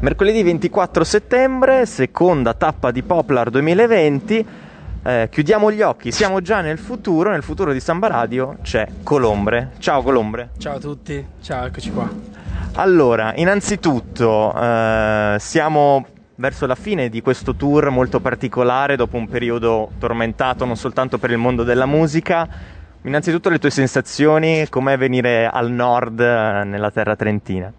Mercoledì 0.00 0.44
24 0.44 1.02
settembre, 1.02 1.84
seconda 1.84 2.54
tappa 2.54 2.92
di 2.92 3.02
Poplar 3.02 3.50
2020. 3.50 4.46
Eh, 5.02 5.28
chiudiamo 5.28 5.72
gli 5.72 5.82
occhi, 5.82 6.12
siamo 6.12 6.40
già 6.40 6.60
nel 6.60 6.78
futuro, 6.78 7.30
nel 7.30 7.42
futuro 7.42 7.72
di 7.72 7.80
Samba 7.80 8.06
Radio 8.06 8.58
c'è 8.62 8.86
Colombre. 9.02 9.72
Ciao 9.78 10.02
Colombre. 10.02 10.50
Ciao 10.58 10.76
a 10.76 10.78
tutti, 10.78 11.26
ciao, 11.42 11.66
eccoci 11.66 11.90
qua. 11.90 12.08
Allora, 12.74 13.32
innanzitutto 13.34 14.54
eh, 14.54 15.36
siamo 15.40 16.06
verso 16.36 16.66
la 16.66 16.76
fine 16.76 17.08
di 17.08 17.20
questo 17.20 17.56
tour 17.56 17.90
molto 17.90 18.20
particolare 18.20 18.94
dopo 18.94 19.16
un 19.16 19.26
periodo 19.28 19.90
tormentato 19.98 20.64
non 20.64 20.76
soltanto 20.76 21.18
per 21.18 21.32
il 21.32 21.38
mondo 21.38 21.64
della 21.64 21.86
musica. 21.86 22.48
Innanzitutto 23.02 23.48
le 23.48 23.58
tue 23.58 23.70
sensazioni, 23.70 24.64
com'è 24.68 24.96
venire 24.96 25.48
al 25.48 25.72
nord 25.72 26.20
eh, 26.20 26.62
nella 26.62 26.92
terra 26.92 27.16
trentina? 27.16 27.72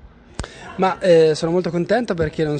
Ma 0.80 0.98
eh, 1.00 1.36
sono 1.36 1.52
molto 1.52 1.70
contento 1.72 2.14
perché 2.14 2.46
non 2.46 2.58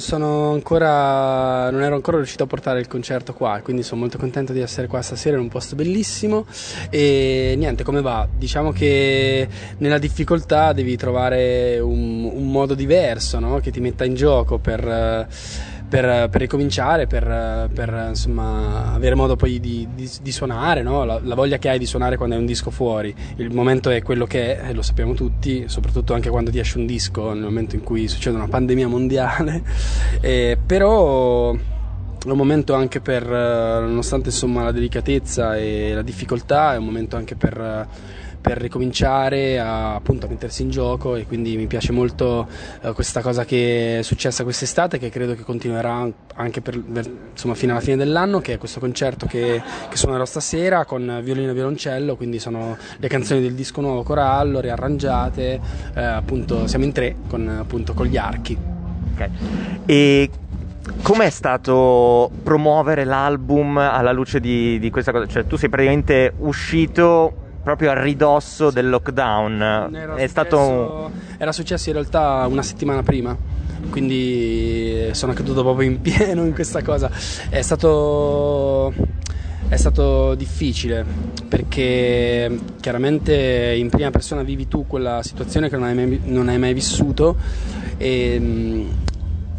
ancora 0.52 1.70
non 1.70 1.80
ero 1.80 1.94
ancora 1.94 2.18
riuscito 2.18 2.42
a 2.42 2.46
portare 2.46 2.78
il 2.78 2.86
concerto 2.86 3.32
qua, 3.32 3.60
quindi 3.64 3.82
sono 3.82 4.02
molto 4.02 4.18
contento 4.18 4.52
di 4.52 4.60
essere 4.60 4.88
qua 4.88 5.00
stasera 5.00 5.36
in 5.36 5.42
un 5.42 5.48
posto 5.48 5.74
bellissimo 5.74 6.44
e 6.90 7.54
niente, 7.56 7.82
come 7.82 8.02
va? 8.02 8.28
Diciamo 8.30 8.72
che 8.72 9.48
nella 9.78 9.96
difficoltà 9.96 10.74
devi 10.74 10.98
trovare 10.98 11.78
un, 11.78 12.24
un 12.24 12.50
modo 12.50 12.74
diverso, 12.74 13.38
no? 13.38 13.58
che 13.60 13.70
ti 13.70 13.80
metta 13.80 14.04
in 14.04 14.12
gioco 14.12 14.58
per 14.58 15.26
per, 15.90 16.28
per 16.28 16.40
ricominciare, 16.40 17.08
per, 17.08 17.68
per 17.74 18.06
insomma, 18.10 18.94
avere 18.94 19.16
modo 19.16 19.34
poi 19.34 19.58
di, 19.58 19.88
di, 19.92 20.08
di 20.22 20.32
suonare, 20.32 20.82
no? 20.82 21.04
la, 21.04 21.20
la, 21.20 21.34
voglia 21.34 21.58
che 21.58 21.68
hai 21.68 21.80
di 21.80 21.84
suonare 21.84 22.16
quando 22.16 22.36
hai 22.36 22.40
un 22.40 22.46
disco 22.46 22.70
fuori. 22.70 23.12
Il 23.36 23.52
momento 23.52 23.90
è 23.90 24.00
quello 24.00 24.24
che 24.24 24.60
è, 24.60 24.72
lo 24.72 24.82
sappiamo 24.82 25.14
tutti, 25.14 25.64
soprattutto 25.66 26.14
anche 26.14 26.30
quando 26.30 26.52
ti 26.52 26.60
esce 26.60 26.78
un 26.78 26.86
disco, 26.86 27.32
nel 27.32 27.42
momento 27.42 27.74
in 27.74 27.82
cui 27.82 28.06
succede 28.06 28.36
una 28.36 28.48
pandemia 28.48 28.86
mondiale. 28.86 29.62
Eh, 30.20 30.58
però 30.64 31.52
è 31.52 31.56
un 31.56 32.36
momento 32.36 32.74
anche 32.74 33.00
per, 33.00 33.26
nonostante 33.26 34.28
insomma, 34.28 34.62
la 34.62 34.70
delicatezza 34.70 35.56
e 35.56 35.92
la 35.94 36.02
difficoltà, 36.02 36.74
è 36.74 36.76
un 36.76 36.84
momento 36.84 37.16
anche 37.16 37.34
per 37.34 37.88
per 38.40 38.58
ricominciare 38.58 39.58
a, 39.58 39.94
appunto, 39.94 40.26
a 40.26 40.28
mettersi 40.28 40.62
in 40.62 40.70
gioco 40.70 41.16
e 41.16 41.26
quindi 41.26 41.56
mi 41.56 41.66
piace 41.66 41.92
molto 41.92 42.48
eh, 42.82 42.92
questa 42.92 43.20
cosa 43.20 43.44
che 43.44 43.98
è 43.98 44.02
successa 44.02 44.42
quest'estate 44.44 44.98
che 44.98 45.10
credo 45.10 45.34
che 45.34 45.42
continuerà 45.42 46.08
anche 46.34 46.60
per, 46.60 46.80
per, 46.80 47.10
insomma, 47.32 47.54
fino 47.54 47.72
alla 47.72 47.80
fine 47.80 47.96
dell'anno 47.96 48.40
che 48.40 48.54
è 48.54 48.58
questo 48.58 48.80
concerto 48.80 49.26
che, 49.26 49.62
che 49.88 49.96
suonerò 49.96 50.24
stasera 50.24 50.84
con 50.84 51.20
violino 51.22 51.50
e 51.50 51.54
violoncello 51.54 52.16
quindi 52.16 52.38
sono 52.38 52.76
le 52.96 53.08
canzoni 53.08 53.40
del 53.40 53.54
disco 53.54 53.80
nuovo 53.80 54.02
Corallo 54.02 54.60
riarrangiate 54.60 55.60
eh, 55.94 56.02
appunto 56.02 56.66
siamo 56.66 56.84
in 56.84 56.92
tre 56.92 57.16
con, 57.28 57.46
appunto, 57.48 57.92
con 57.92 58.06
gli 58.06 58.16
archi 58.16 58.56
okay. 59.14 59.30
e 59.84 60.30
Com'è 61.02 61.30
stato 61.30 62.30
promuovere 62.42 63.04
l'album 63.04 63.76
alla 63.78 64.12
luce 64.12 64.40
di, 64.40 64.78
di, 64.78 64.90
questa 64.90 65.12
cosa? 65.12 65.26
Cioè, 65.26 65.46
tu 65.46 65.56
sei 65.56 65.68
praticamente 65.68 66.32
uscito 66.38 67.39
proprio 67.62 67.90
a 67.90 68.02
ridosso 68.02 68.70
del 68.70 68.88
lockdown. 68.88 69.90
Era, 69.94 70.14
È 70.14 70.26
stato... 70.26 71.10
era 71.36 71.52
successo 71.52 71.88
in 71.88 71.94
realtà 71.94 72.46
una 72.48 72.62
settimana 72.62 73.02
prima 73.02 73.36
quindi 73.88 75.08
sono 75.12 75.32
caduto 75.32 75.62
proprio 75.62 75.88
in 75.88 76.00
pieno 76.02 76.44
in 76.44 76.52
questa 76.52 76.82
cosa. 76.82 77.10
È 77.48 77.60
stato, 77.62 78.92
è 79.68 79.76
stato, 79.76 80.34
difficile 80.34 81.04
perché 81.48 82.58
chiaramente 82.80 83.74
in 83.76 83.88
prima 83.88 84.10
persona 84.10 84.42
vivi 84.42 84.68
tu 84.68 84.86
quella 84.86 85.22
situazione 85.22 85.68
che 85.68 85.76
non 85.76 85.86
hai 85.86 85.94
mai, 85.94 86.20
non 86.24 86.48
hai 86.48 86.58
mai 86.58 86.74
vissuto 86.74 87.36
e, 87.96 88.86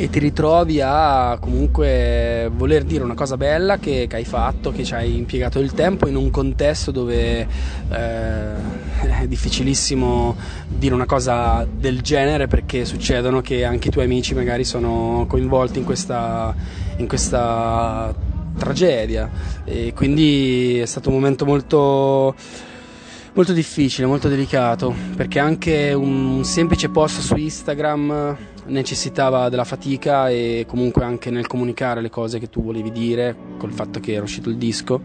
e 0.02 0.10
ti 0.10 0.18
ritrovi 0.18 0.82
a 0.82 1.38
comunque 1.40 2.50
voler 2.56 2.84
dire 2.86 3.04
una 3.04 3.14
cosa 3.14 3.38
bella 3.38 3.78
che, 3.78 4.08
che, 4.10 4.16
hai 4.16 4.26
fatto, 4.26 4.72
che 4.72 4.84
ci 4.84 4.96
hai 4.96 5.16
impiegato 5.16 5.60
il 5.60 5.74
tempo 5.74 6.08
in 6.08 6.16
un 6.16 6.32
contesto 6.32 6.90
dove 6.90 7.42
eh, 7.42 7.48
è 9.22 9.28
difficilissimo 9.28 10.36
dire 10.68 10.96
una 10.96 11.06
cosa 11.06 11.68
del 11.72 12.02
genere 12.02 12.48
perché 12.48 12.84
succedono 12.84 13.42
che 13.42 13.64
anche 13.64 13.90
i 13.90 13.92
tuoi 13.92 14.06
amici 14.06 14.34
magari 14.34 14.64
sono 14.64 15.26
coinvolti 15.28 15.78
in 15.78 15.86
questa, 15.86 16.56
in 16.98 17.08
questa 17.08 18.12
tragedia. 18.58 19.30
E 19.66 19.94
quindi 19.94 20.80
è 20.80 20.86
stato 20.88 21.10
un 21.10 21.16
momento 21.16 21.46
molto 21.46 22.34
molto 23.34 23.54
difficile, 23.54 24.08
molto 24.08 24.28
delicato, 24.28 24.94
perché 25.16 25.40
anche 25.40 25.94
un 25.94 26.44
semplice 26.44 26.90
post 26.90 27.22
su 27.22 27.36
Instagram 27.36 28.38
necessitava 28.66 29.50
della 29.50 29.64
fatica 29.64 30.30
e 30.30 30.66
comunque 30.68 31.04
anche 31.04 31.30
nel 31.30 31.48
comunicare 31.48 32.02
le 32.02 32.10
cose 32.10 32.40
che 32.40 32.50
tu 32.50 32.64
volevi 32.64 32.92
dire 32.92 33.36
col 33.58 33.72
fatto 33.72 34.00
che 34.00 34.14
era 34.14 34.24
uscito 34.24 34.50
il 34.50 34.58
disco 34.58 35.02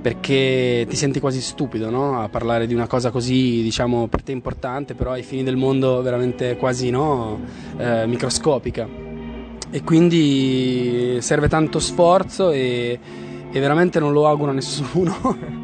perché 0.00 0.84
ti 0.88 0.96
senti 0.96 1.18
quasi 1.18 1.40
stupido 1.40 1.90
no? 1.90 2.20
a 2.20 2.28
parlare 2.28 2.66
di 2.66 2.74
una 2.74 2.86
cosa 2.86 3.10
così 3.10 3.62
diciamo 3.62 4.06
per 4.06 4.22
te 4.22 4.32
importante 4.32 4.94
però 4.94 5.12
ai 5.12 5.22
fini 5.22 5.42
del 5.42 5.56
mondo 5.56 6.02
veramente 6.02 6.56
quasi 6.56 6.90
no? 6.90 7.40
eh, 7.78 8.06
microscopica 8.06 8.86
e 9.70 9.82
quindi 9.82 11.16
serve 11.20 11.48
tanto 11.48 11.80
sforzo 11.80 12.50
e, 12.50 12.98
e 13.50 13.60
veramente 13.60 13.98
non 13.98 14.12
lo 14.12 14.28
auguro 14.28 14.50
a 14.50 14.54
nessuno 14.54 15.62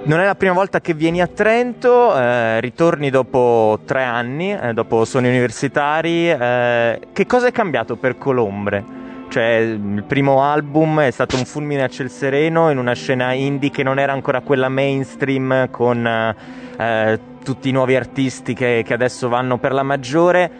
Non 0.00 0.20
è 0.20 0.24
la 0.24 0.36
prima 0.36 0.54
volta 0.54 0.80
che 0.80 0.94
vieni 0.94 1.20
a 1.20 1.26
Trento, 1.26 2.16
eh, 2.16 2.60
ritorni 2.60 3.10
dopo 3.10 3.80
tre 3.84 4.04
anni, 4.04 4.52
eh, 4.52 4.72
dopo 4.72 5.04
suoni 5.04 5.28
universitari. 5.28 6.30
Eh, 6.30 7.00
che 7.12 7.26
cosa 7.26 7.48
è 7.48 7.52
cambiato 7.52 7.96
per 7.96 8.16
Colombre? 8.16 8.82
Cioè, 9.28 9.44
il 9.44 10.04
primo 10.06 10.42
album 10.42 11.00
è 11.00 11.10
stato 11.10 11.36
un 11.36 11.44
fulmine 11.44 11.82
a 11.82 11.88
ciel 11.88 12.10
sereno 12.10 12.70
in 12.70 12.78
una 12.78 12.94
scena 12.94 13.32
indie 13.32 13.70
che 13.70 13.82
non 13.82 13.98
era 13.98 14.12
ancora 14.12 14.40
quella 14.40 14.70
mainstream 14.70 15.68
con 15.70 16.06
eh, 16.06 17.20
tutti 17.44 17.68
i 17.68 17.72
nuovi 17.72 17.94
artisti 17.94 18.54
che, 18.54 18.82
che, 18.86 18.94
adesso 18.94 19.28
vanno 19.28 19.58
per 19.58 19.72
la 19.72 19.82
maggiore. 19.82 20.50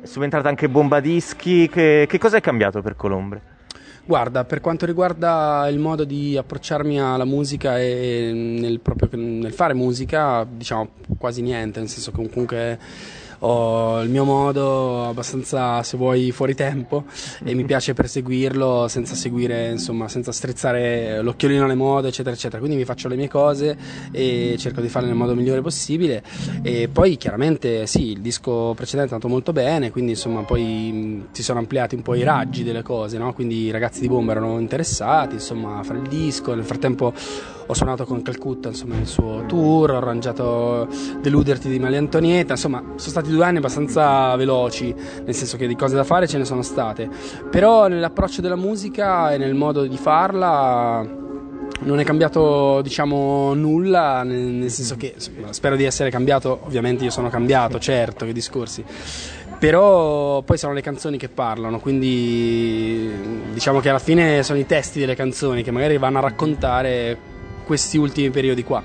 È 0.00 0.06
subentrata 0.06 0.48
anche 0.48 0.68
Bombadischi. 0.68 1.68
Che, 1.68 2.06
che 2.08 2.18
cosa 2.18 2.38
è 2.38 2.40
cambiato 2.40 2.82
per 2.82 2.96
Colombre? 2.96 3.49
Guarda, 4.10 4.44
per 4.44 4.60
quanto 4.60 4.86
riguarda 4.86 5.68
il 5.70 5.78
modo 5.78 6.02
di 6.02 6.36
approcciarmi 6.36 7.00
alla 7.00 7.24
musica 7.24 7.78
e 7.78 8.32
nel, 8.34 8.80
proprio, 8.80 9.08
nel 9.12 9.52
fare 9.52 9.72
musica, 9.72 10.44
diciamo 10.50 10.90
quasi 11.16 11.42
niente, 11.42 11.78
nel 11.78 11.88
senso 11.88 12.10
che 12.10 12.28
comunque 12.28 12.76
ho 13.40 14.00
il 14.02 14.10
mio 14.10 14.24
modo 14.24 15.08
abbastanza, 15.08 15.82
se 15.82 15.96
vuoi, 15.96 16.30
fuori 16.30 16.54
tempo 16.54 17.04
e 17.44 17.54
mi 17.54 17.64
piace 17.64 17.94
perseguirlo 17.94 18.88
senza 18.88 19.14
seguire, 19.14 19.70
insomma, 19.70 20.08
senza 20.08 20.32
strizzare 20.32 21.22
l'occhiolino 21.22 21.64
alle 21.64 21.74
mode, 21.74 22.08
eccetera, 22.08 22.34
eccetera. 22.34 22.58
Quindi 22.58 22.76
mi 22.76 22.84
faccio 22.84 23.08
le 23.08 23.16
mie 23.16 23.28
cose 23.28 23.76
e 24.10 24.56
cerco 24.58 24.80
di 24.80 24.88
farle 24.88 25.08
nel 25.08 25.16
modo 25.16 25.34
migliore 25.34 25.60
possibile. 25.60 26.22
E 26.62 26.88
poi 26.88 27.16
chiaramente 27.16 27.86
sì, 27.86 28.12
il 28.12 28.20
disco 28.20 28.74
precedente 28.74 29.10
è 29.10 29.14
andato 29.14 29.32
molto 29.32 29.52
bene, 29.52 29.90
quindi 29.90 30.12
insomma 30.12 30.42
poi 30.42 30.62
mh, 30.62 31.26
si 31.32 31.42
sono 31.42 31.58
ampliati 31.58 31.94
un 31.94 32.02
po' 32.02 32.14
i 32.14 32.22
raggi 32.22 32.62
delle 32.62 32.82
cose, 32.82 33.18
no? 33.18 33.32
Quindi 33.32 33.64
i 33.64 33.70
ragazzi 33.70 34.00
di 34.00 34.08
Bomba 34.08 34.32
erano 34.32 34.58
interessati, 34.58 35.34
insomma, 35.34 35.78
a 35.78 35.82
fare 35.82 35.98
il 35.98 36.08
disco. 36.08 36.54
Nel 36.54 36.64
frattempo 36.64 37.12
ho 37.70 37.74
suonato 37.74 38.04
con 38.04 38.20
Calcutta, 38.22 38.68
insomma, 38.68 38.96
nel 38.96 39.06
suo 39.06 39.44
tour, 39.46 39.92
ho 39.92 39.96
arrangiato 39.96 40.88
Deluderti 41.20 41.68
di 41.68 41.78
Maria 41.78 41.98
Antonietta, 41.98 42.54
insomma, 42.54 42.80
sono 42.80 42.98
stati 42.98 43.30
due 43.30 43.44
anni 43.44 43.58
abbastanza 43.58 44.34
veloci, 44.34 44.92
nel 45.24 45.34
senso 45.34 45.56
che 45.56 45.68
di 45.68 45.76
cose 45.76 45.94
da 45.94 46.02
fare 46.02 46.26
ce 46.26 46.38
ne 46.38 46.44
sono 46.44 46.62
state, 46.62 47.08
però 47.48 47.86
nell'approccio 47.86 48.40
della 48.40 48.56
musica 48.56 49.32
e 49.32 49.38
nel 49.38 49.54
modo 49.54 49.86
di 49.86 49.96
farla 49.96 51.18
non 51.82 51.98
è 51.98 52.04
cambiato 52.04 52.82
diciamo 52.82 53.54
nulla 53.54 54.22
nel, 54.22 54.70
senso 54.70 54.96
che 54.96 55.14
spero 55.50 55.76
di 55.76 55.84
essere 55.84 56.10
cambiato 56.10 56.60
ovviamente 56.64 57.04
io 57.04 57.10
sono 57.10 57.30
cambiato 57.30 57.78
certo 57.80 58.26
che 58.26 58.32
discorsi. 58.32 58.84
Però 59.58 60.40
poi 60.42 60.56
sono 60.58 60.72
le 60.72 60.80
canzoni 60.80 61.18
che 61.18 61.28
parlano 61.28 61.78
quindi 61.80 63.10
diciamo 63.52 63.80
che 63.80 63.90
alla 63.90 63.98
fine 63.98 64.42
sono 64.42 64.58
i 64.58 64.66
testi 64.66 64.98
delle 64.98 65.14
canzoni 65.14 65.62
che 65.62 65.70
magari 65.70 65.98
vanno 65.98 66.18
a 66.18 66.22
raccontare 66.22 67.30
questi 67.70 67.98
ultimi 67.98 68.30
periodi 68.30 68.64
qua 68.64 68.82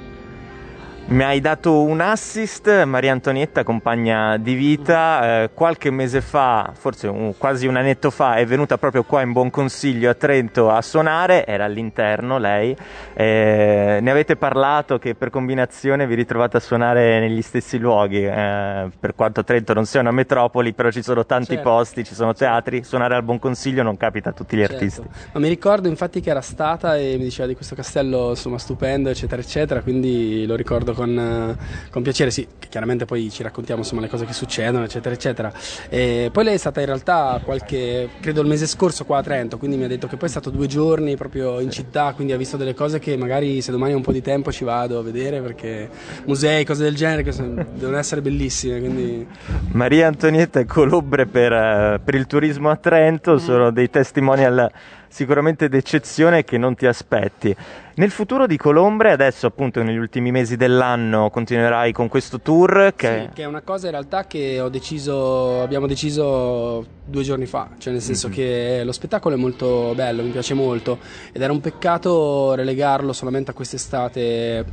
mi 1.08 1.24
hai 1.24 1.40
dato 1.40 1.84
un 1.84 2.02
assist, 2.02 2.84
Maria 2.84 3.12
Antonietta, 3.12 3.64
compagna 3.64 4.38
di 4.38 4.56
vita, 4.56 5.44
eh, 5.44 5.50
qualche 5.54 5.92
mese 5.92 6.20
fa, 6.20 6.72
forse 6.74 7.08
un, 7.08 7.38
quasi 7.38 7.68
un 7.68 7.76
annetto 7.76 8.10
fa, 8.10 8.38
è 8.38 8.46
venuta 8.48 8.80
proprio 8.80 9.04
qua 9.04 9.22
in 9.22 9.32
Buon 9.32 9.52
Consiglio 9.52 10.10
a 10.10 10.16
Trento 10.16 10.72
a 10.72 10.82
suonare, 10.82 11.46
era 11.46 11.66
all'interno 11.66 12.40
lei, 12.40 12.76
eh, 13.14 14.00
ne 14.02 14.12
avete 14.12 14.36
parlato 14.36 14.98
che 14.98 15.14
per 15.14 15.30
combinazione 15.30 16.08
vi 16.08 16.16
ritrovate 16.16 16.58
a 16.58 16.60
suonare 16.60 17.20
negli 17.20 17.44
stessi 17.44 17.78
luoghi, 17.78 18.26
eh, 18.26 18.90
per 19.00 19.14
quanto 19.14 19.44
Trento 19.44 19.74
non 19.74 19.86
sia 19.86 20.00
una 20.00 20.12
metropoli, 20.12 20.74
però 20.74 20.90
ci 20.90 21.04
sono 21.04 21.24
tanti 21.24 21.54
certo. 21.54 21.70
posti, 21.70 22.04
ci 22.04 22.16
sono 22.16 22.34
teatri, 22.34 22.84
suonare 22.84 23.14
al 23.14 23.24
Buon 23.24 23.38
Consiglio 23.38 23.84
non 23.84 23.96
capita 23.96 24.32
a 24.32 24.34
tutti 24.34 24.58
gli 24.58 24.62
certo. 24.62 24.74
artisti. 24.74 25.04
Ma 25.34 25.40
mi 25.40 25.50
ricordo 25.50 25.88
infatti 25.88 26.20
che 26.20 26.32
era 26.32 26.42
stata 26.42 26.98
e 26.98 27.16
mi 27.18 27.26
diceva 27.26 27.48
di 27.48 27.54
questo 27.54 27.76
castello 27.76 28.30
insomma 28.30 28.58
stupendo, 28.58 29.10
eccetera, 29.10 29.40
eccetera, 29.40 29.82
quindi 29.82 30.48
lo 30.48 30.56
ricordo 30.56 30.94
con, 30.96 31.58
con 31.92 32.02
piacere, 32.02 32.32
sì, 32.32 32.48
chiaramente 32.68 33.06
poi 33.06 33.30
ci 33.30 33.44
raccontiamo 33.44 33.82
insomma 33.82 34.02
le 34.02 34.10
cose 34.10 34.26
che 34.26 34.34
succedono, 34.34 34.84
eccetera, 34.84 35.14
eccetera. 35.14 35.54
E 35.90 36.30
poi 36.32 36.44
lei 36.44 36.56
è 36.56 36.58
stata 36.58 36.80
in 36.80 36.88
realtà 36.88 37.40
qualche, 37.44 38.10
credo 38.20 38.42
il 38.42 38.48
mese 38.48 38.66
scorso 38.66 39.06
qua 39.06 39.20
a 39.20 39.24
Trento, 39.24 39.58
quindi 39.58 39.78
mi 39.78 39.84
ha 39.84 39.88
detto 39.88 40.08
che 40.08 40.18
poi 40.18 40.28
è 40.28 40.32
stato 40.32 40.50
due 40.50 40.68
giorni 40.68 41.16
proprio 41.16 41.60
in 41.60 41.70
città, 41.70 42.14
quindi 42.14 42.34
ha 42.34 42.38
visto 42.38 42.58
delle 42.58 42.74
cose 42.74 43.00
che 43.00 43.16
magari 43.18 43.62
se 43.62 43.72
domani 43.72 43.94
ho 43.94 43.98
un 43.98 44.04
po' 44.04 44.12
di 44.12 44.22
tempo 44.22 44.52
ci 44.52 44.64
vado 44.64 45.00
a 45.00 45.04
vedere 45.04 45.42
perché 45.42 45.90
musei, 46.26 46.66
cose 46.66 46.84
del 46.84 46.96
genere 46.96 47.24
che 47.24 47.32
devono 47.32 47.98
essere 47.98 48.22
bellissime. 48.22 48.80
Quindi... 48.80 49.28
Maria 49.72 50.08
Antonietta 50.08 50.60
e 50.60 50.66
Colombre 50.66 51.26
per, 51.26 51.52
uh, 51.52 52.04
per 52.04 52.16
il 52.16 52.26
turismo 52.26 52.70
a 52.70 52.76
Trento 52.76 53.34
mm. 53.34 53.38
sono 53.38 53.72
dei 53.72 53.90
testimonial 53.90 54.72
sicuramente 55.16 55.70
d'eccezione 55.70 56.44
che 56.44 56.58
non 56.58 56.76
ti 56.76 56.86
aspetti. 56.86 57.56
Nel 57.96 58.12
futuro 58.12 58.48
di 58.48 58.58
Colombre, 58.58 59.14
adesso 59.14 59.48
appunto 59.48 59.82
negli 59.82 59.96
ultimi 59.96 60.30
mesi 60.30 60.58
dell'anno 60.58 61.30
continuerai 61.30 61.94
con 61.94 62.10
questo 62.10 62.42
tour 62.42 62.92
che... 62.98 63.28
Sì, 63.30 63.36
che 63.36 63.44
è 63.44 63.46
una 63.46 63.62
cosa 63.62 63.86
in 63.86 63.94
realtà 63.94 64.28
che 64.28 64.60
ho 64.60 64.68
deciso, 64.68 65.62
abbiamo 65.62 65.88
deciso 65.88 66.86
due 67.06 67.24
giorni 67.24 67.46
fa, 67.46 67.70
cioè 67.78 67.94
nel 67.94 68.02
senso 68.02 68.28
mm-hmm. 68.28 68.36
che 68.36 68.82
lo 68.84 68.92
spettacolo 68.92 69.36
è 69.36 69.38
molto 69.38 69.94
bello, 69.96 70.22
mi 70.22 70.32
piace 70.32 70.54
molto 70.54 71.00
ed 71.32 71.42
era 71.42 71.54
un 71.54 71.62
peccato 71.62 72.54
relegarlo 72.54 73.14
solamente 73.14 73.52
a 73.52 73.54
quest'estate 73.54 74.66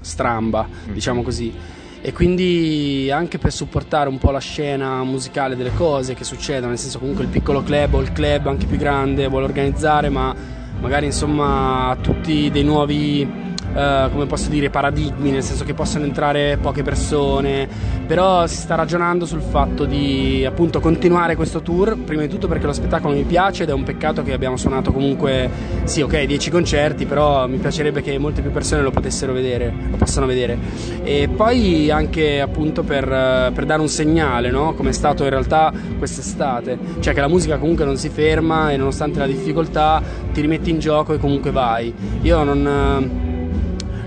stramba, 0.00 0.66
mm-hmm. 0.68 0.92
diciamo 0.92 1.22
così 1.22 1.82
e 2.06 2.12
quindi 2.12 3.10
anche 3.10 3.38
per 3.38 3.50
supportare 3.50 4.10
un 4.10 4.18
po' 4.18 4.30
la 4.30 4.38
scena 4.38 5.02
musicale 5.04 5.56
delle 5.56 5.72
cose 5.74 6.12
che 6.12 6.22
succedono, 6.22 6.68
nel 6.68 6.78
senso 6.78 6.98
comunque 6.98 7.24
il 7.24 7.30
piccolo 7.30 7.62
club 7.62 7.94
o 7.94 8.02
il 8.02 8.12
club 8.12 8.46
anche 8.46 8.66
più 8.66 8.76
grande 8.76 9.26
vuole 9.26 9.46
organizzare, 9.46 10.10
ma 10.10 10.34
magari 10.80 11.06
insomma 11.06 11.96
tutti 12.02 12.50
dei 12.50 12.62
nuovi 12.62 13.53
Uh, 13.74 14.08
come 14.12 14.26
posso 14.26 14.50
dire, 14.50 14.70
paradigmi, 14.70 15.32
nel 15.32 15.42
senso 15.42 15.64
che 15.64 15.74
possono 15.74 16.04
entrare 16.04 16.58
poche 16.60 16.84
persone, 16.84 17.68
però 18.06 18.46
si 18.46 18.56
sta 18.56 18.76
ragionando 18.76 19.26
sul 19.26 19.40
fatto 19.40 19.84
di 19.84 20.44
appunto 20.46 20.78
continuare 20.78 21.34
questo 21.34 21.60
tour, 21.60 21.96
prima 21.98 22.22
di 22.22 22.28
tutto 22.28 22.46
perché 22.46 22.66
lo 22.66 22.72
spettacolo 22.72 23.14
mi 23.14 23.24
piace 23.24 23.64
ed 23.64 23.70
è 23.70 23.72
un 23.72 23.82
peccato 23.82 24.22
che 24.22 24.32
abbiamo 24.32 24.56
suonato 24.56 24.92
comunque, 24.92 25.50
sì 25.84 26.02
ok, 26.02 26.22
10 26.22 26.50
concerti, 26.50 27.06
però 27.06 27.48
mi 27.48 27.56
piacerebbe 27.56 28.00
che 28.00 28.16
molte 28.18 28.42
più 28.42 28.52
persone 28.52 28.82
lo 28.82 28.90
potessero 28.92 29.32
vedere, 29.32 29.74
lo 29.90 29.96
possano 29.96 30.26
vedere. 30.26 30.56
E 31.02 31.28
poi 31.34 31.90
anche 31.90 32.40
appunto 32.40 32.84
per, 32.84 33.04
per 33.52 33.64
dare 33.64 33.80
un 33.80 33.88
segnale, 33.88 34.50
no? 34.50 34.74
come 34.74 34.90
è 34.90 34.92
stato 34.92 35.24
in 35.24 35.30
realtà 35.30 35.72
quest'estate, 35.98 36.78
cioè 37.00 37.12
che 37.12 37.20
la 37.20 37.28
musica 37.28 37.58
comunque 37.58 37.84
non 37.84 37.96
si 37.96 38.08
ferma 38.08 38.70
e 38.70 38.76
nonostante 38.76 39.18
la 39.18 39.26
difficoltà 39.26 40.02
ti 40.32 40.40
rimetti 40.40 40.70
in 40.70 40.78
gioco 40.78 41.14
e 41.14 41.18
comunque 41.18 41.50
vai. 41.50 41.92
Io 42.22 42.42
non 42.44 43.23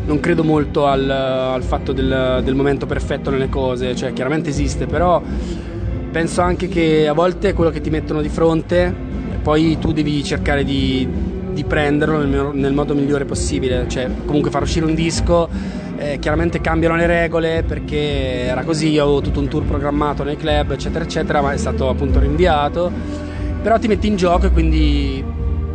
non 0.08 0.22
credo 0.22 0.44
molto 0.44 0.88
al, 0.88 1.10
al 1.10 1.64
fatto 1.64 1.92
del, 1.92 2.42
del, 2.44 2.56
momento 2.56 2.86
perfetto 2.86 3.30
nelle 3.30 3.50
cose, 3.50 3.94
cioè 3.94 4.14
chiaramente 4.14 4.50
esiste, 4.50 4.86
però 4.86 5.22
penso 6.10 6.42
anche 6.42 6.70
che 6.70 7.08
a 7.08 7.14
volte 7.14 7.54
quello 7.54 7.70
che 7.70 7.82
ti 7.82 7.90
mettono 7.90 8.22
di 8.22 8.30
fronte, 8.30 8.94
poi 9.44 9.78
tu 9.80 9.92
devi 9.92 10.24
cercare 10.24 10.64
di, 10.64 11.08
di 11.52 11.64
prenderlo 11.66 12.24
nel, 12.24 12.52
nel, 12.54 12.74
modo 12.74 12.96
migliore 12.96 13.26
possibile, 13.26 13.86
cioè 13.90 14.10
comunque 14.26 14.50
far 14.50 14.62
uscire 14.62 14.86
un 14.86 14.96
disco, 14.96 15.50
eh, 15.98 16.20
chiaramente 16.20 16.62
cambiano 16.62 16.96
le 16.96 17.06
regole 17.06 17.64
perché 17.68 18.46
era 18.46 18.64
così, 18.64 18.90
io 18.90 19.04
avevo 19.04 19.20
tutto 19.20 19.42
un 19.42 19.50
tour 19.50 19.66
programmato 19.66 20.24
nei 20.24 20.38
club, 20.38 20.72
eccetera, 20.72 21.04
eccetera, 21.04 21.42
ma 21.42 21.52
è 21.52 21.58
stato 21.58 21.90
appunto 21.90 22.20
rinviato, 22.20 22.90
però 23.62 23.78
ti 23.78 23.90
metti 23.90 24.08
in 24.08 24.16
gioco 24.16 24.46
e 24.46 24.52
quindi 24.52 25.22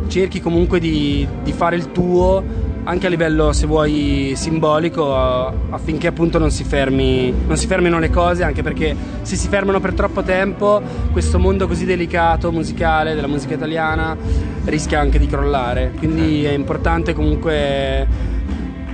cerchi 0.07 0.41
comunque 0.41 0.79
di, 0.79 1.27
di 1.43 1.51
fare 1.51 1.75
il 1.75 1.91
tuo 1.91 2.71
anche 2.85 3.07
a 3.07 3.09
livello, 3.09 3.53
se 3.53 3.65
vuoi, 3.65 4.33
simbolico, 4.35 5.15
affinché 5.15 6.07
appunto 6.07 6.37
non 6.37 6.51
si, 6.51 6.63
fermi, 6.63 7.33
non 7.47 7.57
si 7.57 7.67
fermino 7.67 7.99
le 7.99 8.09
cose, 8.09 8.43
anche 8.43 8.61
perché 8.61 8.95
se 9.21 9.35
si 9.35 9.47
fermano 9.47 9.79
per 9.79 9.93
troppo 9.93 10.21
tempo, 10.23 10.81
questo 11.11 11.39
mondo 11.39 11.67
così 11.67 11.85
delicato, 11.85 12.51
musicale, 12.51 13.15
della 13.15 13.27
musica 13.27 13.53
italiana, 13.53 14.17
rischia 14.65 14.99
anche 14.99 15.17
di 15.17 15.27
crollare. 15.27 15.93
Quindi 15.97 16.43
è 16.43 16.51
importante 16.51 17.13
comunque 17.13 18.07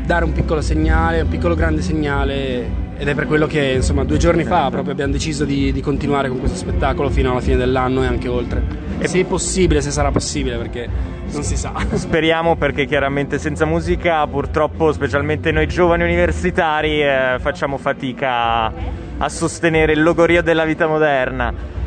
dare 0.06 0.26
un 0.26 0.32
piccolo 0.34 0.62
segnale, 0.62 1.22
un 1.22 1.30
piccolo 1.30 1.56
grande 1.56 1.82
segnale 1.82 2.88
ed 2.98 3.08
è 3.08 3.16
per 3.16 3.28
quello 3.28 3.48
che 3.48 3.74
insomma 3.76 4.04
due 4.04 4.18
giorni 4.18 4.44
fa 4.44 4.70
proprio 4.70 4.92
abbiamo 4.92 5.14
deciso 5.14 5.46
di, 5.46 5.72
di 5.72 5.80
continuare 5.80 6.28
con 6.28 6.38
questo 6.40 6.58
spettacolo 6.58 7.10
fino 7.10 7.32
alla 7.32 7.40
fine 7.40 7.56
dell'anno 7.56 8.04
e 8.04 8.08
anche 8.08 8.28
oltre. 8.28 8.62
E 8.98 9.08
se 9.08 9.20
è 9.20 9.24
possibile, 9.24 9.82
se 9.82 9.90
sarà 9.90 10.12
possibile, 10.12 10.58
perché 10.58 10.90
non 11.32 11.44
si 11.44 11.58
sa. 11.58 11.74
Speriamo 11.94 12.56
perché 12.56 12.86
chiaramente 12.86 13.40
senza 13.40 13.66
musica 13.66 14.26
purtroppo, 14.28 14.92
specialmente 14.92 15.52
noi 15.52 15.68
giovani 15.68 16.04
universitari, 16.04 17.02
eh, 17.02 17.38
facciamo 17.40 17.78
fatica 17.78 18.72
a 19.18 19.30
sostenere 19.30 19.92
il 19.94 20.02
logorio 20.02 20.42
della 20.42 20.66
vita 20.66 20.88
moderna. 20.88 21.79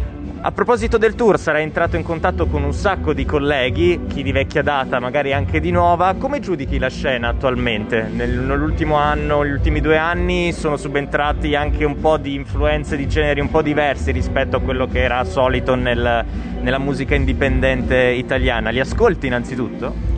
A 0.44 0.50
proposito 0.50 0.98
del 0.98 1.14
tour, 1.14 1.38
sarai 1.38 1.62
entrato 1.62 1.94
in 1.94 2.02
contatto 2.02 2.48
con 2.48 2.64
un 2.64 2.72
sacco 2.72 3.12
di 3.12 3.24
colleghi, 3.24 4.06
chi 4.08 4.24
di 4.24 4.32
vecchia 4.32 4.60
data, 4.60 4.98
magari 4.98 5.32
anche 5.32 5.60
di 5.60 5.70
nuova. 5.70 6.14
Come 6.18 6.40
giudichi 6.40 6.80
la 6.80 6.88
scena 6.88 7.28
attualmente? 7.28 8.08
Nell'ultimo 8.10 8.96
anno, 8.96 9.42
negli 9.42 9.52
ultimi 9.52 9.80
due 9.80 9.98
anni, 9.98 10.52
sono 10.52 10.76
subentrati 10.76 11.54
anche 11.54 11.84
un 11.84 12.00
po' 12.00 12.16
di 12.16 12.34
influenze 12.34 12.96
di 12.96 13.06
generi 13.06 13.38
un 13.38 13.50
po' 13.50 13.62
diversi 13.62 14.10
rispetto 14.10 14.56
a 14.56 14.60
quello 14.60 14.88
che 14.88 15.00
era 15.00 15.22
solito 15.22 15.76
nel, 15.76 16.24
nella 16.60 16.78
musica 16.78 17.14
indipendente 17.14 17.96
italiana. 17.96 18.70
Li 18.70 18.80
ascolti 18.80 19.28
innanzitutto? 19.28 20.11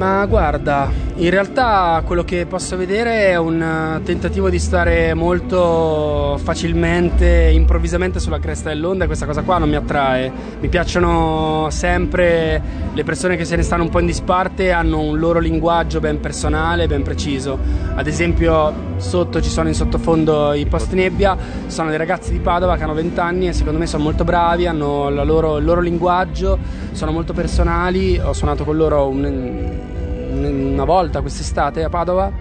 Ma 0.00 0.24
guarda, 0.24 0.90
in 1.16 1.28
realtà 1.28 2.02
quello 2.06 2.24
che 2.24 2.46
posso 2.46 2.74
vedere 2.74 3.26
è 3.26 3.36
un 3.36 4.00
tentativo 4.02 4.48
di 4.48 4.58
stare 4.58 5.12
molto 5.12 6.40
facilmente, 6.42 7.50
improvvisamente 7.52 8.18
sulla 8.18 8.38
cresta 8.38 8.70
dell'onda 8.70 9.04
e 9.04 9.06
questa 9.06 9.26
cosa 9.26 9.42
qua 9.42 9.58
non 9.58 9.68
mi 9.68 9.76
attrae. 9.76 10.32
Mi 10.58 10.68
piacciono 10.68 11.66
sempre 11.68 12.62
le 12.94 13.04
persone 13.04 13.36
che 13.36 13.44
se 13.44 13.56
ne 13.56 13.62
stanno 13.62 13.82
un 13.82 13.90
po' 13.90 13.98
in 13.98 14.06
disparte, 14.06 14.72
hanno 14.72 15.00
un 15.00 15.18
loro 15.18 15.38
linguaggio 15.38 16.00
ben 16.00 16.18
personale, 16.18 16.86
ben 16.86 17.02
preciso. 17.02 17.58
Ad 17.94 18.06
esempio 18.06 18.72
sotto 18.96 19.42
ci 19.42 19.50
sono 19.50 19.68
in 19.68 19.74
sottofondo 19.74 20.54
i 20.54 20.64
post 20.64 20.94
nebbia, 20.94 21.36
sono 21.66 21.90
dei 21.90 21.98
ragazzi 21.98 22.32
di 22.32 22.38
Padova 22.38 22.78
che 22.78 22.84
hanno 22.84 22.94
20 22.94 23.20
anni 23.20 23.48
e 23.48 23.52
secondo 23.52 23.78
me 23.78 23.86
sono 23.86 24.02
molto 24.02 24.24
bravi, 24.24 24.66
hanno 24.66 25.10
loro, 25.10 25.58
il 25.58 25.64
loro 25.66 25.82
linguaggio, 25.82 26.58
sono 26.92 27.12
molto 27.12 27.34
personali, 27.34 28.18
ho 28.18 28.32
suonato 28.32 28.64
con 28.64 28.78
loro 28.78 29.06
un 29.06 29.88
una 30.30 30.84
volta 30.84 31.20
quest'estate 31.20 31.82
a 31.82 31.88
Padova 31.88 32.32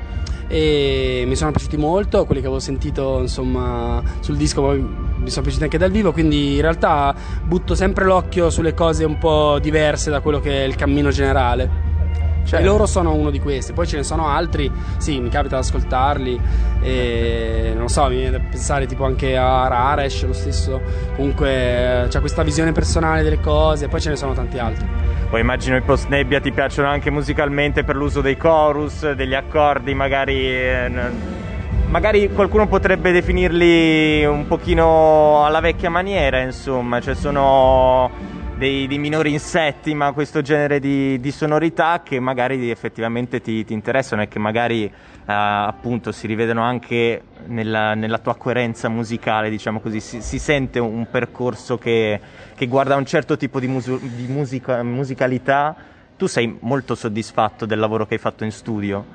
e 0.47 1.23
mi 1.27 1.35
sono 1.35 1.51
piaciuti 1.51 1.77
molto, 1.77 2.25
quelli 2.25 2.41
che 2.41 2.47
avevo 2.47 2.61
sentito 2.61 3.19
insomma 3.21 4.01
sul 4.19 4.35
disco 4.35 4.61
poi 4.61 4.79
mi 4.79 5.29
sono 5.29 5.43
piaciuti 5.43 5.63
anche 5.63 5.77
dal 5.77 5.91
vivo, 5.91 6.11
quindi 6.11 6.55
in 6.55 6.61
realtà 6.61 7.13
butto 7.43 7.75
sempre 7.75 8.05
l'occhio 8.05 8.49
sulle 8.49 8.73
cose 8.73 9.03
un 9.03 9.17
po' 9.17 9.59
diverse 9.59 10.09
da 10.09 10.21
quello 10.21 10.39
che 10.39 10.63
è 10.63 10.65
il 10.65 10.75
cammino 10.75 11.09
generale. 11.09 11.88
Cioè, 12.43 12.61
e 12.61 12.63
loro 12.63 12.85
sono 12.85 13.13
uno 13.13 13.29
di 13.29 13.39
questi, 13.39 13.73
poi 13.73 13.85
ce 13.85 13.97
ne 13.97 14.03
sono 14.03 14.27
altri, 14.27 14.71
sì, 14.97 15.19
mi 15.19 15.29
capita 15.29 15.55
di 15.55 15.61
ascoltarli 15.61 16.41
e 16.81 17.73
non 17.75 17.89
so, 17.89 18.07
mi 18.07 18.15
viene 18.15 18.31
da 18.31 18.39
pensare 18.39 18.87
tipo 18.87 19.05
anche 19.05 19.37
a 19.37 19.67
Raresh, 19.67 20.25
lo 20.25 20.33
stesso, 20.33 20.81
comunque 21.15 22.07
c'è 22.09 22.19
questa 22.19 22.41
visione 22.41 22.71
personale 22.71 23.21
delle 23.21 23.39
cose, 23.39 23.87
poi 23.87 24.01
ce 24.01 24.09
ne 24.09 24.15
sono 24.15 24.33
tanti 24.33 24.57
altri. 24.57 24.87
Poi 25.29 25.41
immagino 25.41 25.75
i 25.75 25.81
post 25.81 26.07
nebbia 26.07 26.39
ti 26.39 26.51
piacciono 26.51 26.87
anche 26.87 27.11
musicalmente 27.11 27.83
per 27.83 27.95
l'uso 27.95 28.21
dei 28.21 28.35
chorus, 28.35 29.11
degli 29.11 29.35
accordi, 29.35 29.93
magari... 29.93 30.47
Eh, 30.47 30.91
magari 31.89 32.29
qualcuno 32.31 32.67
potrebbe 32.67 33.11
definirli 33.11 34.23
un 34.23 34.45
pochino 34.47 35.43
alla 35.45 35.59
vecchia 35.59 35.89
maniera, 35.89 36.39
insomma, 36.39 36.99
cioè 36.99 37.15
sono 37.15 38.09
dei, 38.59 38.87
dei, 38.87 38.97
minori 38.97 39.31
insetti, 39.31 39.93
ma 39.95 40.11
questo 40.11 40.41
genere 40.41 40.79
di, 40.79 41.17
di 41.21 41.31
sonorità 41.31 42.01
che 42.03 42.19
magari 42.19 42.69
effettivamente 42.69 43.39
ti, 43.39 43.63
ti 43.63 43.71
interessano 43.71 44.21
e 44.21 44.27
che 44.27 44.37
magari 44.37 44.83
eh, 44.83 44.91
appunto 45.25 46.11
si 46.11 46.27
rivedono 46.27 46.61
anche 46.61 47.23
nella, 47.45 47.93
nella, 47.93 48.17
tua 48.17 48.35
coerenza 48.35 48.89
musicale, 48.89 49.49
diciamo 49.49 49.79
così, 49.79 50.01
si, 50.01 50.21
si 50.21 50.37
sente 50.39 50.77
un 50.77 51.09
percorso 51.09 51.77
che, 51.77 52.19
che, 52.53 52.67
guarda 52.67 52.97
un 52.97 53.05
certo 53.05 53.37
tipo 53.37 53.61
di, 53.61 53.67
musu- 53.67 54.01
di 54.01 54.27
musica, 54.27 54.83
musicalità. 54.83 55.73
Tu 56.17 56.27
sei 56.27 56.57
molto 56.59 56.95
soddisfatto 56.95 57.65
del 57.65 57.79
lavoro 57.79 58.05
che 58.05 58.15
hai 58.15 58.19
fatto 58.19 58.43
in 58.43 58.51
studio? 58.51 59.05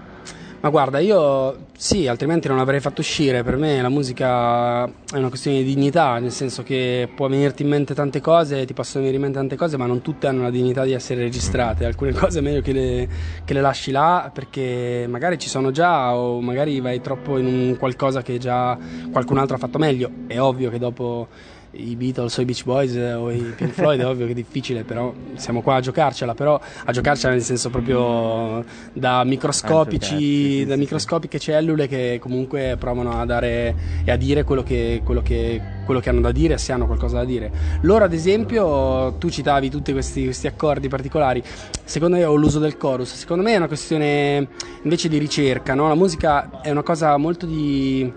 Ma 0.65 0.71
guarda, 0.71 0.99
io 0.99 1.67
sì, 1.77 2.09
altrimenti 2.09 2.49
non 2.49 2.57
l'avrei 2.57 2.81
fatto 2.81 3.03
uscire. 3.03 3.43
Per 3.43 3.59
me 3.59 3.83
la 3.83 3.91
musica 3.91 4.87
è 4.87 5.17
una 5.19 5.29
questione 5.29 5.59
di 5.59 5.65
dignità, 5.65 6.19
nel 6.19 6.33
senso 6.33 6.63
che 6.63 7.07
può 7.15 7.29
venirti 7.29 7.61
in 7.61 7.69
mente 7.69 7.93
tante 7.93 8.23
cose, 8.23 8.65
ti 8.65 8.73
possono 8.73 9.05
venire 9.05 9.17
in 9.17 9.25
mente 9.25 9.37
tante 9.37 9.57
cose, 9.57 9.77
ma 9.77 9.85
non 9.85 10.01
tutte 10.01 10.27
hanno 10.27 10.41
la 10.41 10.49
dignità 10.49 10.85
di 10.85 10.93
essere 10.93 11.21
registrate. 11.21 11.85
Alcune 11.85 12.15
cose 12.15 12.39
è 12.39 12.43
meglio 12.43 12.63
che 12.63 12.73
le, 12.73 13.09
che 13.45 13.53
le 13.53 13.61
lasci 13.61 13.91
là 13.91 14.31
perché 14.33 15.05
magari 15.07 15.39
ci 15.39 15.51
sono 15.51 15.71
già 15.71 16.17
o 16.17 16.41
magari 16.41 16.81
vai 16.81 17.03
troppo 17.03 17.37
in 17.37 17.45
un 17.45 17.77
qualcosa 17.79 18.23
che 18.23 18.39
già 18.39 18.79
qualcun 19.13 19.37
altro 19.37 19.57
ha 19.57 19.59
fatto 19.59 19.77
meglio. 19.77 20.11
È 20.27 20.41
ovvio 20.41 20.71
che 20.71 20.79
dopo 20.79 21.29
i 21.75 21.97
Beatles 21.97 22.37
o 22.37 22.43
i 22.43 22.45
Beach 22.45 22.65
Boys 22.65 22.95
o 22.95 23.31
i 23.31 23.55
Pink 23.57 23.73
Floyd 23.73 24.01
è 24.01 24.07
ovvio 24.07 24.27
che 24.27 24.33
è 24.33 24.35
difficile 24.35 24.85
però 24.85 25.13
siamo 25.35 25.63
qua 25.63 25.77
a 25.77 25.81
giocarcela 25.81 26.35
però 26.35 26.61
a 26.85 26.93
giocarcela 26.93 27.33
nel 27.33 27.43
senso 27.43 27.71
proprio 27.71 28.65
da 28.93 29.25
microscopici 29.25 30.65
da 30.65 30.77
microscopiche 30.77 31.39
cellule 31.39 31.89
che 31.89 32.19
comunque 32.21 32.77
provano 32.79 33.21
a 33.21 33.25
dare 33.25 33.75
e 34.05 34.11
a 34.11 34.17
dire 34.17 34.45
quello 34.45 34.63
che, 34.63 35.03
quello 35.05 35.23
che, 35.23 35.61
quello 35.85 36.01
che 36.01 36.09
hanno 36.09 36.21
da 36.21 36.33
dire 36.33 36.59
se 36.59 36.73
hanno 36.73 36.87
qualcosa 36.87 37.19
da 37.19 37.25
dire. 37.25 37.51
Loro 37.83 38.05
ad 38.05 38.13
esempio 38.13 39.15
tu 39.19 39.29
citavi 39.29 39.71
tutti 39.71 39.93
questi, 39.93 40.25
questi 40.25 40.47
accordi 40.47 40.89
particolari. 40.89 41.43
Secondo 41.85 42.17
me 42.17 42.25
ho 42.25 42.35
l'uso 42.35 42.59
del 42.59 42.77
chorus. 42.77 43.15
Secondo 43.15 43.43
me 43.43 43.53
è 43.53 43.57
una 43.57 43.67
questione 43.67 44.49
invece 44.83 45.09
di 45.09 45.19
ricerca 45.19 45.75
no? 45.75 45.89
la 45.89 45.95
musica 45.95 46.61
è 46.61 46.71
una 46.71 46.83
cosa 46.83 47.17
molto 47.17 47.47
di 47.47 48.11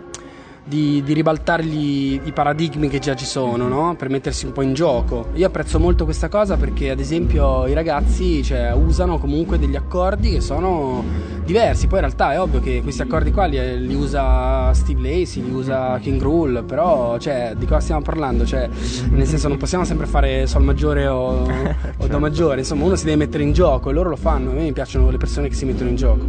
di, 0.68 1.02
di 1.04 1.14
ribaltargli 1.14 2.22
i 2.24 2.32
paradigmi 2.34 2.90
che 2.90 3.00
già 3.00 3.16
ci 3.16 3.26
sono, 3.26 3.68
no? 3.68 3.96
per 3.98 4.10
mettersi 4.10 4.46
un 4.46 4.52
po' 4.52 4.62
in 4.62 4.74
gioco. 4.74 5.30
Io 5.34 5.48
apprezzo 5.48 5.80
molto 5.80 6.04
questa 6.04 6.28
cosa 6.28 6.58
perché 6.58 6.90
ad 6.90 7.00
esempio 7.00 7.66
i 7.68 7.74
ragazzi 7.74 8.44
cioè, 8.44 8.74
usano 8.74 9.18
comunque 9.18 9.58
degli 9.58 9.76
accordi 9.76 10.32
che 10.32 10.42
sono 10.42 11.04
diversi, 11.46 11.88
poi 11.88 12.00
in 12.00 12.06
realtà 12.06 12.34
è 12.34 12.42
ovvio 12.42 12.60
che 12.60 12.82
questi 12.84 13.02
accordi 13.02 13.32
qua 13.32 13.46
li, 13.46 13.88
li 13.88 13.96
usa 13.96 14.74
Steve 14.74 15.02
Lacey, 15.02 15.44
li 15.44 15.52
usa 15.52 15.98
King 16.00 16.22
Rule, 16.22 16.64
però 16.64 17.18
cioè, 17.18 17.54
di 17.58 17.66
cosa 17.66 17.80
stiamo 17.80 18.02
parlando? 18.02 18.46
Cioè, 18.46 18.70
nel 19.12 19.26
senso 19.26 19.48
non 19.48 19.58
possiamo 19.58 19.86
sempre 19.86 20.06
fare 20.06 20.46
Sol 20.48 20.64
maggiore 20.64 21.08
o, 21.08 21.44
o 21.44 21.46
Do 21.46 21.54
certo. 21.98 22.20
maggiore, 22.20 22.60
insomma 22.60 22.84
uno 22.84 22.96
si 22.96 23.06
deve 23.06 23.18
mettere 23.18 23.44
in 23.44 23.54
gioco 23.54 23.90
e 23.90 23.94
loro 23.94 24.10
lo 24.10 24.18
fanno, 24.18 24.52
a 24.52 24.54
me 24.54 24.64
mi 24.64 24.74
piacciono 24.74 25.10
le 25.10 25.18
persone 25.18 25.48
che 25.48 25.56
si 25.56 25.64
mettono 25.64 25.90
in 25.90 25.96
gioco. 25.96 26.26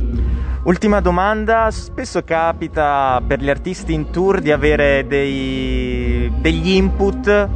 Ultima 0.64 1.00
domanda, 1.00 1.70
spesso 1.70 2.22
capita 2.24 3.22
per 3.26 3.40
gli 3.40 3.48
artisti 3.48 3.92
in 3.92 4.10
tour 4.10 4.40
di 4.40 4.50
avere 4.50 5.06
dei, 5.06 6.30
degli 6.40 6.70
input 6.70 7.48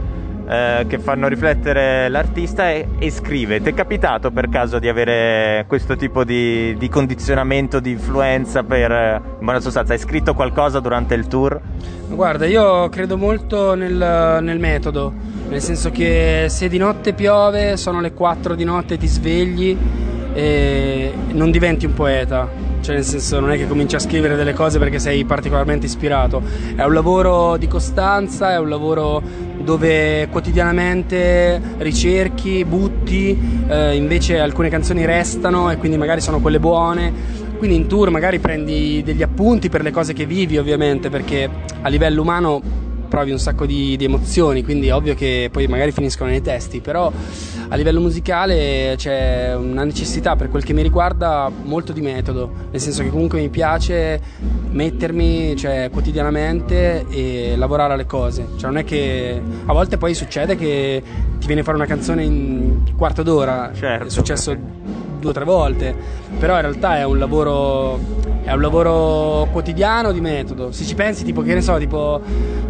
eh, 0.48 0.84
che 0.88 0.98
fanno 0.98 1.26
riflettere 1.26 2.08
l'artista 2.08 2.70
e, 2.70 2.86
e, 2.98 3.10
scrive. 3.10 3.60
Ti 3.60 3.70
è 3.70 3.74
capitato 3.74 4.30
per 4.30 4.48
caso 4.48 4.78
di 4.78 4.88
avere 4.88 5.64
questo 5.66 5.96
tipo 5.96 6.24
di, 6.24 6.76
di 6.78 6.88
condizionamento, 6.88 7.80
di 7.80 7.90
influenza 7.90 8.62
per, 8.62 8.90
in 8.90 9.44
buona 9.44 9.60
sostanza, 9.60 9.94
hai 9.94 9.98
scritto 9.98 10.32
qualcosa 10.32 10.78
durante 10.78 11.14
il 11.14 11.26
tour? 11.26 11.60
Guarda, 12.08 12.46
io 12.46 12.88
credo 12.88 13.16
molto 13.18 13.74
nel, 13.74 14.38
nel 14.42 14.58
metodo, 14.58 15.12
nel 15.48 15.60
senso 15.60 15.90
che 15.90 16.46
se 16.48 16.68
di 16.68 16.78
notte 16.78 17.14
piove, 17.14 17.76
sono 17.76 18.00
le 18.00 18.12
4 18.12 18.54
di 18.54 18.64
notte, 18.64 18.96
ti 18.96 19.06
svegli 19.06 19.76
e 20.32 21.12
non 21.32 21.50
diventi 21.50 21.86
un 21.86 21.94
poeta 21.94 22.70
cioè 22.82 22.96
nel 22.96 23.04
senso 23.04 23.38
non 23.38 23.52
è 23.52 23.56
che 23.56 23.68
cominci 23.68 23.94
a 23.94 24.00
scrivere 24.00 24.34
delle 24.34 24.52
cose 24.52 24.80
perché 24.80 24.98
sei 24.98 25.24
particolarmente 25.24 25.86
ispirato, 25.86 26.42
è 26.74 26.82
un 26.82 26.92
lavoro 26.92 27.56
di 27.56 27.68
costanza, 27.68 28.52
è 28.52 28.58
un 28.58 28.68
lavoro 28.68 29.22
dove 29.62 30.26
quotidianamente 30.28 31.60
ricerchi, 31.78 32.64
butti, 32.64 33.38
eh, 33.68 33.94
invece 33.94 34.40
alcune 34.40 34.68
canzoni 34.68 35.04
restano 35.04 35.70
e 35.70 35.76
quindi 35.76 35.96
magari 35.96 36.20
sono 36.20 36.40
quelle 36.40 36.58
buone. 36.58 37.40
Quindi 37.56 37.76
in 37.76 37.86
tour 37.86 38.10
magari 38.10 38.40
prendi 38.40 39.02
degli 39.04 39.22
appunti 39.22 39.68
per 39.68 39.82
le 39.82 39.92
cose 39.92 40.12
che 40.12 40.26
vivi 40.26 40.58
ovviamente 40.58 41.08
perché 41.08 41.48
a 41.80 41.88
livello 41.88 42.22
umano 42.22 42.60
provi 43.12 43.30
un 43.30 43.38
sacco 43.38 43.66
di, 43.66 43.94
di 43.98 44.06
emozioni, 44.06 44.64
quindi 44.64 44.86
è 44.86 44.94
ovvio 44.94 45.14
che 45.14 45.50
poi 45.52 45.66
magari 45.66 45.92
finiscono 45.92 46.30
nei 46.30 46.40
testi, 46.40 46.80
però 46.80 47.12
a 47.68 47.76
livello 47.76 48.00
musicale 48.00 48.94
c'è 48.96 49.54
una 49.54 49.84
necessità 49.84 50.34
per 50.34 50.48
quel 50.48 50.64
che 50.64 50.72
mi 50.72 50.80
riguarda 50.80 51.50
molto 51.64 51.92
di 51.92 52.00
metodo, 52.00 52.50
nel 52.70 52.80
senso 52.80 53.02
che 53.02 53.10
comunque 53.10 53.38
mi 53.38 53.50
piace 53.50 54.18
mettermi 54.70 55.54
cioè, 55.56 55.90
quotidianamente 55.92 57.04
e 57.10 57.52
lavorare 57.54 57.92
alle 57.92 58.06
cose, 58.06 58.46
cioè 58.56 58.70
non 58.70 58.78
è 58.78 58.84
che 58.84 59.42
a 59.66 59.72
volte 59.74 59.98
poi 59.98 60.14
succede 60.14 60.56
che 60.56 61.02
ti 61.38 61.46
viene 61.46 61.60
a 61.60 61.64
fare 61.64 61.76
una 61.76 61.86
canzone 61.86 62.24
in 62.24 62.32
un 62.32 62.96
quarto 62.96 63.22
d'ora, 63.22 63.72
certo. 63.74 64.06
è 64.06 64.10
successo 64.10 64.56
due 65.20 65.30
o 65.30 65.34
tre 65.34 65.44
volte, 65.44 65.94
però 66.38 66.54
in 66.54 66.62
realtà 66.62 66.96
è 66.96 67.04
un 67.04 67.18
lavoro 67.18 68.31
è 68.42 68.52
un 68.52 68.60
lavoro 68.60 69.48
quotidiano 69.50 70.12
di 70.12 70.20
metodo. 70.20 70.72
Se 70.72 70.84
ci 70.84 70.94
pensi, 70.94 71.24
tipo, 71.24 71.42
che 71.42 71.54
ne 71.54 71.60
so, 71.60 71.78
tipo, 71.78 72.20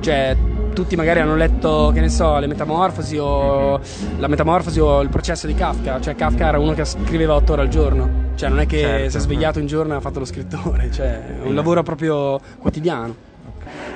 cioè, 0.00 0.36
tutti 0.72 0.96
magari 0.96 1.20
hanno 1.20 1.34
letto, 1.34 1.90
che 1.94 2.00
ne 2.00 2.08
so, 2.08 2.38
le 2.38 2.46
metamorfosi 2.46 3.18
o 3.18 3.80
la 4.18 4.28
metamorfosi 4.28 4.80
o 4.80 5.00
il 5.00 5.08
processo 5.08 5.46
di 5.46 5.54
Kafka. 5.54 6.00
Cioè, 6.00 6.14
Kafka 6.14 6.48
era 6.48 6.58
uno 6.58 6.72
che 6.72 6.84
scriveva 6.84 7.34
otto 7.34 7.52
ore 7.52 7.62
al 7.62 7.68
giorno. 7.68 8.30
Cioè, 8.34 8.48
non 8.48 8.60
è 8.60 8.66
che 8.66 8.80
certo. 8.80 9.10
si 9.10 9.16
è 9.16 9.20
svegliato 9.20 9.58
un 9.58 9.66
giorno 9.66 9.94
e 9.94 9.96
ha 9.96 10.00
fatto 10.00 10.18
lo 10.18 10.24
scrittore, 10.24 10.90
cioè, 10.90 11.40
è 11.42 11.46
un 11.46 11.54
lavoro 11.54 11.82
proprio 11.82 12.40
quotidiano. 12.58 13.30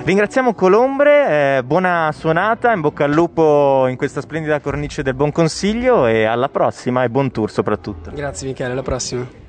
Ringraziamo 0.04 0.54
Colombre, 0.54 1.59
eh, 1.59 1.64
buona 1.64 2.11
suonata, 2.12 2.73
in 2.73 2.80
bocca 2.80 3.04
al 3.04 3.12
lupo 3.12 3.87
in 3.88 3.97
questa 3.97 4.21
splendida 4.21 4.61
cornice 4.61 5.02
del 5.02 5.14
buon 5.14 5.33
consiglio 5.33 6.06
e 6.06 6.25
alla 6.25 6.49
prossima 6.49 7.02
e 7.02 7.11
buon 7.11 7.30
tour 7.30 7.50
soprattutto. 7.50 8.11
Grazie 8.14 8.47
Michele, 8.47 8.73
alla 8.73 8.83
prossima. 8.83 9.45